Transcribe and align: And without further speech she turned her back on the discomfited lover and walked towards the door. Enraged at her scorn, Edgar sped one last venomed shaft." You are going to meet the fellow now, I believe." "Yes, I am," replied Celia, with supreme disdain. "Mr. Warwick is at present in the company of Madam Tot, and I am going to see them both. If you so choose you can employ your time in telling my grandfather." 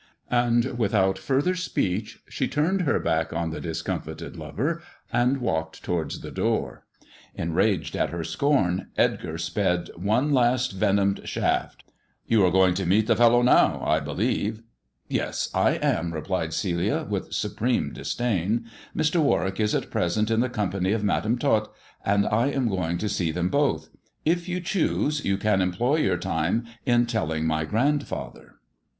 And 0.31 0.79
without 0.79 1.19
further 1.19 1.53
speech 1.53 2.23
she 2.27 2.47
turned 2.47 2.81
her 2.81 2.99
back 2.99 3.31
on 3.31 3.51
the 3.51 3.61
discomfited 3.61 4.35
lover 4.35 4.81
and 5.13 5.37
walked 5.37 5.83
towards 5.83 6.21
the 6.21 6.31
door. 6.31 6.87
Enraged 7.35 7.95
at 7.95 8.09
her 8.09 8.23
scorn, 8.23 8.87
Edgar 8.97 9.37
sped 9.37 9.91
one 9.95 10.31
last 10.33 10.71
venomed 10.71 11.21
shaft." 11.29 11.83
You 12.27 12.43
are 12.43 12.49
going 12.49 12.73
to 12.77 12.85
meet 12.87 13.05
the 13.05 13.15
fellow 13.15 13.43
now, 13.43 13.79
I 13.85 13.99
believe." 13.99 14.63
"Yes, 15.07 15.51
I 15.53 15.73
am," 15.75 16.11
replied 16.15 16.51
Celia, 16.53 17.05
with 17.07 17.31
supreme 17.31 17.93
disdain. 17.93 18.65
"Mr. 18.97 19.21
Warwick 19.21 19.59
is 19.59 19.75
at 19.75 19.91
present 19.91 20.31
in 20.31 20.39
the 20.39 20.49
company 20.49 20.93
of 20.93 21.03
Madam 21.03 21.37
Tot, 21.37 21.71
and 22.03 22.25
I 22.25 22.47
am 22.47 22.69
going 22.69 22.97
to 22.97 23.07
see 23.07 23.29
them 23.31 23.49
both. 23.49 23.89
If 24.25 24.49
you 24.49 24.57
so 24.57 24.63
choose 24.63 25.23
you 25.23 25.37
can 25.37 25.61
employ 25.61 25.97
your 25.97 26.17
time 26.17 26.65
in 26.87 27.05
telling 27.05 27.45
my 27.45 27.65
grandfather." 27.65 28.55